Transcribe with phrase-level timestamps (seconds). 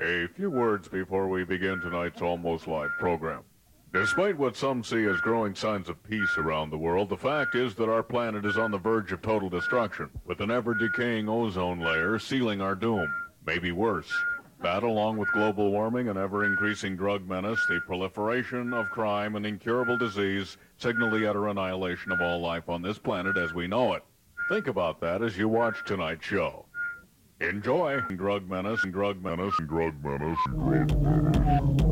[0.00, 3.42] A few words before we begin tonight's almost live program.
[3.92, 7.74] Despite what some see as growing signs of peace around the world, the fact is
[7.74, 11.78] that our planet is on the verge of total destruction, with an ever decaying ozone
[11.78, 13.12] layer sealing our doom.
[13.44, 14.10] Maybe worse.
[14.62, 19.44] That, along with global warming and ever increasing drug menace, the proliferation of crime and
[19.44, 23.92] incurable disease, signal the utter annihilation of all life on this planet as we know
[23.92, 24.04] it.
[24.48, 26.64] Think about that as you watch tonight's show.
[27.40, 30.88] Enjoy drug menace drug menace drug menace drug
[31.70, 31.91] menace.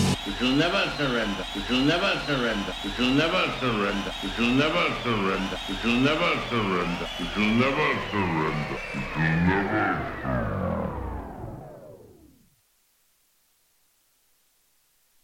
[0.25, 1.43] We shall never surrender.
[1.55, 2.73] We shall never surrender.
[2.83, 4.11] We shall never surrender.
[4.21, 5.57] We shall never surrender.
[5.67, 7.07] We shall never surrender.
[7.19, 8.77] We shall never surrender.
[8.93, 10.30] We shall never surrender.